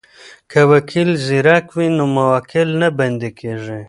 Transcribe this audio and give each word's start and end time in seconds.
که 0.51 0.59
وکیل 0.71 1.09
زیرک 1.25 1.67
وي 1.75 1.87
نو 1.97 2.05
موکل 2.15 2.69
نه 2.81 2.87
بندی 2.97 3.31
کیږي. 3.39 3.79